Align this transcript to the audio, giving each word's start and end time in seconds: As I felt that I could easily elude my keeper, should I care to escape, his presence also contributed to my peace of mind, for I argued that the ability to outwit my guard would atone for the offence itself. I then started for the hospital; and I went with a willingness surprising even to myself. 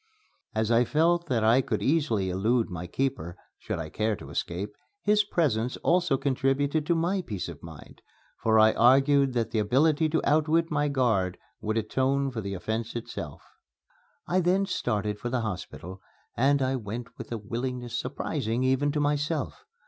As 0.55 0.71
I 0.71 0.83
felt 0.83 1.27
that 1.27 1.43
I 1.43 1.61
could 1.61 1.83
easily 1.83 2.31
elude 2.31 2.71
my 2.71 2.87
keeper, 2.87 3.37
should 3.59 3.77
I 3.77 3.89
care 3.89 4.15
to 4.15 4.31
escape, 4.31 4.71
his 5.03 5.23
presence 5.23 5.77
also 5.77 6.17
contributed 6.17 6.87
to 6.87 6.95
my 6.95 7.21
peace 7.21 7.47
of 7.47 7.61
mind, 7.61 8.01
for 8.41 8.57
I 8.57 8.73
argued 8.73 9.33
that 9.33 9.51
the 9.51 9.59
ability 9.59 10.09
to 10.09 10.21
outwit 10.27 10.71
my 10.71 10.87
guard 10.87 11.37
would 11.59 11.77
atone 11.77 12.31
for 12.31 12.41
the 12.41 12.55
offence 12.55 12.95
itself. 12.95 13.43
I 14.27 14.39
then 14.39 14.65
started 14.65 15.19
for 15.19 15.29
the 15.29 15.41
hospital; 15.41 16.01
and 16.35 16.63
I 16.63 16.77
went 16.77 17.15
with 17.19 17.31
a 17.31 17.37
willingness 17.37 17.99
surprising 17.99 18.63
even 18.63 18.91
to 18.93 18.99
myself. 18.99 19.65